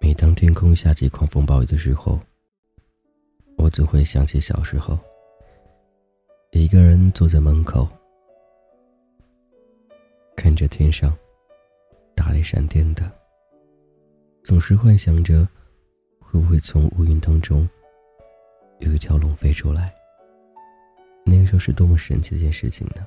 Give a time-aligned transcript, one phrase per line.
[0.00, 2.18] 每当天空下起狂风暴雨的时候，
[3.56, 4.98] 我总会想起小时候，
[6.50, 7.88] 一个人坐在门口，
[10.36, 11.16] 看着天上
[12.14, 13.10] 打雷闪电的，
[14.42, 15.48] 总是幻想着
[16.18, 17.66] 会不会从乌云当中
[18.80, 19.94] 有一条龙飞出来。
[21.24, 23.06] 那个时候是多么神奇的一件事情呢？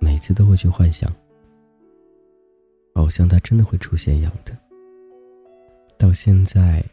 [0.00, 1.12] 每次都会去幻想。
[2.94, 4.52] 好像它真的会出现一样的。
[5.96, 6.84] 到现在，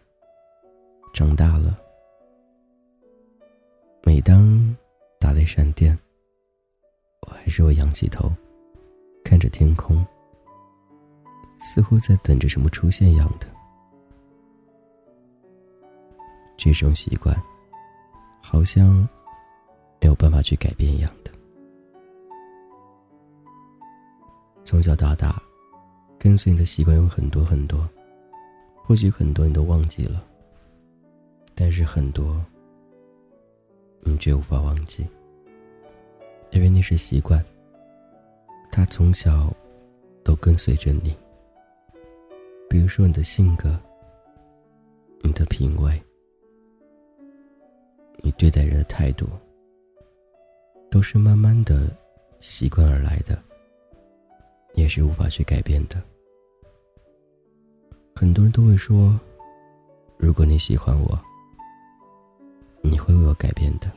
[1.14, 1.76] 长大了，
[4.04, 4.76] 每当
[5.20, 5.98] 打雷闪电，
[7.22, 8.32] 我还是会仰起头，
[9.24, 10.06] 看着天空，
[11.60, 13.48] 似乎在等着什么出现一样的。
[16.56, 17.36] 这种习惯，
[18.48, 18.96] 好像
[20.00, 21.32] 没有办法去改变一样的。
[24.64, 25.42] 从小到大。
[26.18, 27.88] 跟随你的习惯有很多很多，
[28.84, 30.24] 或许很多你都忘记了，
[31.54, 32.44] 但是很多
[34.00, 35.06] 你却无法忘记，
[36.50, 37.44] 因为那是习惯。
[38.72, 39.54] 它从小
[40.24, 41.16] 都跟随着你。
[42.68, 43.80] 比如说你的性格、
[45.22, 46.02] 你的品味、
[48.26, 49.28] 你对待人的态度，
[50.90, 51.96] 都是慢慢的
[52.40, 53.40] 习惯而来的，
[54.74, 56.02] 也是无法去改变的。
[58.16, 59.20] 很多人都会说
[60.18, 61.20] ：“如果你喜欢我，
[62.82, 63.92] 你会为我改变的。”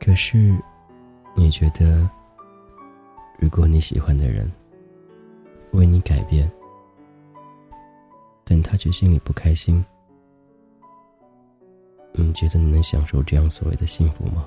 [0.00, 0.56] 可是，
[1.34, 2.08] 你觉得，
[3.38, 4.50] 如果你喜欢的人
[5.72, 6.50] 为你改变，
[8.42, 9.84] 但他却心里不开心，
[12.16, 14.46] 你觉得你能享受这样所谓的幸福吗？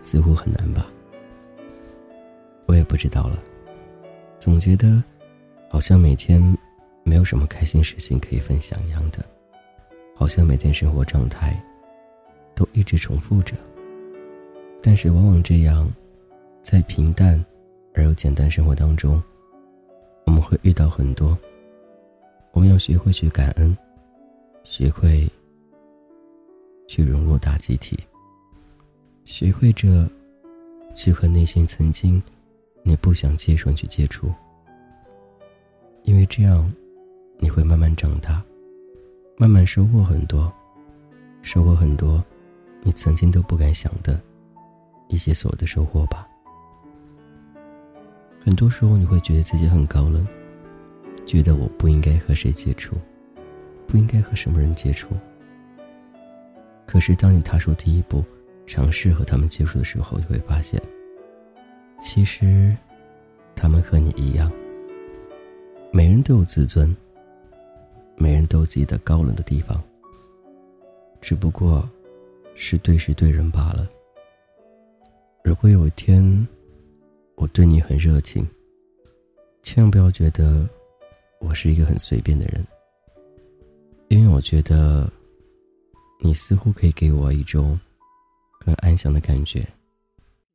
[0.00, 0.86] 似乎很难吧。
[2.66, 3.38] 我也不知道了，
[4.38, 5.02] 总觉得。
[5.68, 6.38] 好像每天
[7.02, 9.24] 没有什么开心事情可以分享一样的，
[10.14, 11.58] 好像每天生活状态
[12.54, 13.56] 都一直重复着。
[14.82, 15.90] 但是往往这样，
[16.60, 17.42] 在平淡
[17.94, 19.22] 而又简单生活当中，
[20.26, 21.38] 我们会遇到很多。
[22.50, 23.74] 我们要学会去感恩，
[24.82, 25.30] 学会
[26.88, 27.96] 去融入大集体，
[29.22, 30.10] 学会着
[30.92, 32.20] 去和那些曾经
[32.82, 34.28] 你不想接触去接触。
[36.02, 36.68] 因为这样，
[37.38, 38.42] 你会慢慢长大，
[39.36, 40.52] 慢慢收获很多，
[41.42, 42.20] 收获很多，
[42.80, 44.20] 你曾经都不敢想的
[45.06, 46.26] 一些所谓的收获吧。
[48.44, 50.26] 很多时候你会觉得自己很高冷，
[51.24, 52.96] 觉得我不应该和谁接触，
[53.86, 55.14] 不应该和什么人接触。
[56.86, 58.24] 可是当你踏出第一步，
[58.66, 60.80] 尝试和他们接触的时候，你会发现，
[61.98, 62.76] 其实，
[63.54, 64.50] 他们和你一样。
[65.92, 66.94] 每人都有自尊，
[68.16, 69.82] 每人都有自己的高冷的地方。
[71.20, 71.88] 只不过，
[72.54, 73.88] 是对事对人罢了。
[75.44, 76.46] 如果有一天，
[77.36, 78.46] 我对你很热情，
[79.62, 80.68] 千万不要觉得
[81.40, 82.64] 我是一个很随便的人，
[84.12, 85.10] 因为我觉得
[86.20, 87.80] 你似乎可以给我一种
[88.60, 89.66] 更安详的感觉，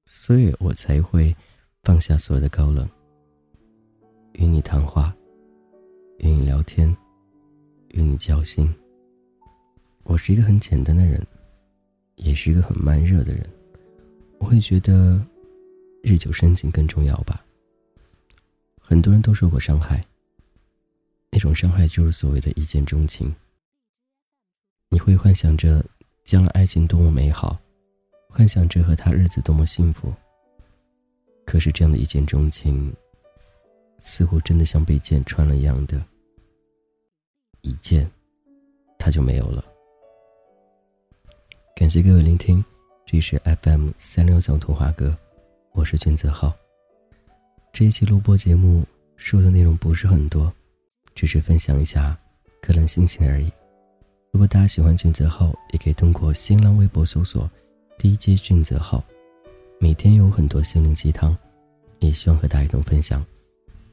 [0.06, 1.36] 所以我才会
[1.82, 2.88] 放下所有的高冷，
[4.34, 5.12] 与你谈话。
[6.20, 6.96] 与你聊天，
[7.90, 8.72] 与你交心。
[10.04, 11.20] 我是一个很简单的人，
[12.16, 13.44] 也是一个很慢热的人。
[14.38, 15.20] 我会觉得，
[16.04, 17.44] 日久生情更重要吧。
[18.80, 20.00] 很多人都受过伤害，
[21.32, 23.34] 那种伤害就是所谓的一见钟情。
[24.90, 25.84] 你会幻想着
[26.24, 27.58] 将来爱情多么美好，
[28.30, 30.14] 幻想着和他日子多么幸福。
[31.46, 32.94] 可是这样的一见钟情。
[34.00, 36.00] 似乎真的像被剑穿了一样的，
[37.62, 38.08] 一见，
[39.00, 39.66] 它就没有了。
[41.76, 42.64] 感谢各位聆听，
[43.08, 45.18] 这是 FM 三六九童话歌，
[45.72, 46.56] 我是君子浩。
[47.74, 48.86] 这一期录播节目
[49.16, 50.54] 说的内容不是很多，
[51.16, 52.16] 只是分享一下
[52.62, 53.52] 个人心情而已。
[54.38, 57.50] 如果大家喜欢俊泽浩，也可以通过新浪微博搜索
[57.98, 59.04] “DJ 俊泽浩”，
[59.82, 61.36] 每天有很多心灵鸡汤，
[61.98, 63.26] 也希望和大家一同分享。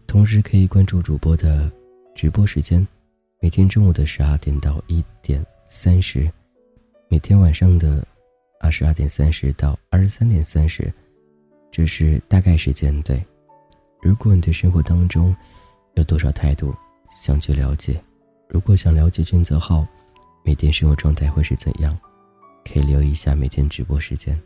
[0.07, 1.73] 同时可以关注主播的
[2.15, 2.87] 直播时间，
[3.41, 6.31] 每天中午的十二点到一点三十，
[7.09, 8.07] 每天晚上的
[8.61, 10.93] 二十二点三十到二十三点三十，
[11.73, 13.01] 这是大概时间。
[13.01, 13.25] 对，
[14.03, 15.35] 如果你对生活当中
[15.95, 16.75] 有多少态度
[17.11, 17.99] 想去了解，
[18.47, 19.87] 如果想了解俊泽浩
[20.47, 21.99] 每天生活状态会是怎样，
[22.71, 24.39] 可以留意一下每天直播时间。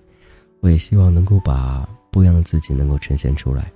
[0.60, 3.70] 我也希望能够把不一样的自己能够呈现出来，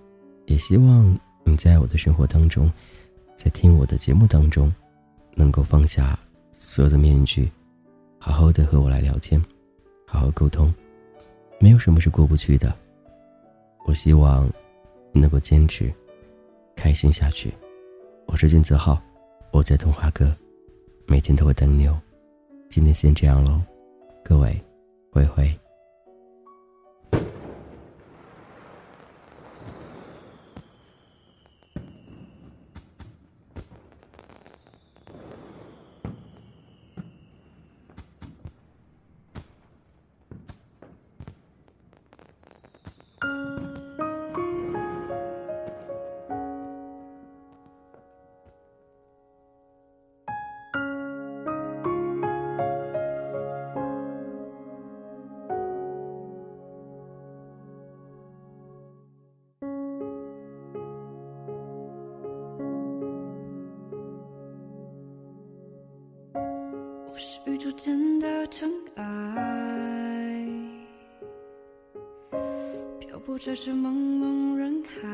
[0.47, 2.71] 也希望你在我的生活当中，
[3.37, 4.73] 在听我的节目当中，
[5.35, 6.17] 能够放下
[6.53, 7.51] 所有的面具，
[8.21, 9.45] 好好的和我来聊天，
[10.07, 10.73] 好好沟通，
[11.59, 12.73] 没有什么是过不去的。
[13.85, 14.49] 我希望
[15.11, 15.93] 你能够坚持，
[16.77, 17.53] 开心下去。
[18.27, 19.03] 我是君子浩，
[19.51, 20.33] 我在童话哥，
[21.09, 22.01] 每天都会等你哦。
[22.73, 23.61] 今天先这样喽，
[24.25, 24.59] 各位，
[25.13, 25.62] 挥挥。
[67.45, 69.05] 宇宙间的尘埃，
[73.01, 75.09] 漂泊在这茫茫人海，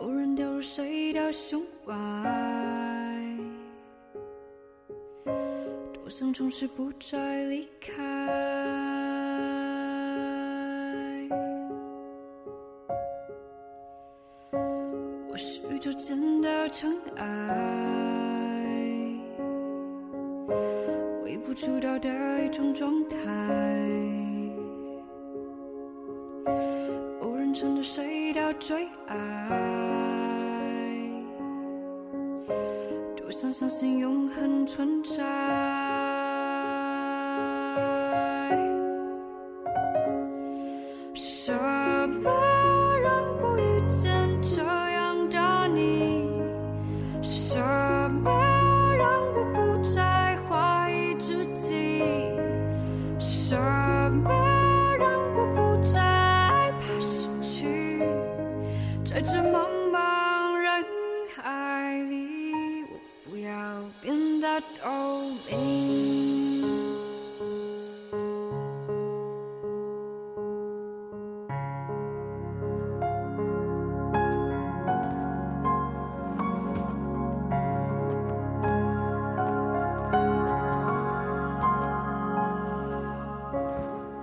[0.00, 1.94] 偶然掉入谁的胸怀，
[5.92, 8.02] 多想从此不再离开。
[15.30, 17.83] 我是宇宙间的尘埃。
[21.64, 22.10] 主导的
[22.44, 23.16] 一种状态，
[27.22, 29.16] 无人撑着谁的最爱，
[33.16, 35.83] 多想相信永恒存在。
[64.60, 65.20] 透
[65.50, 66.62] 明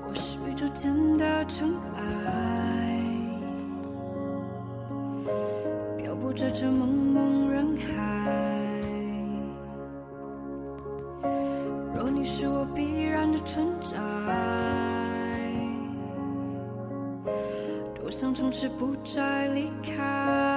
[0.04, 2.41] 我是宇宙间的尘埃。
[18.12, 20.51] 我想从此不再离开。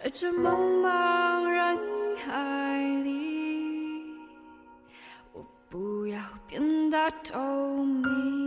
[0.00, 1.76] 在这茫茫人
[2.16, 4.14] 海里，
[5.32, 8.37] 我不要变得透明。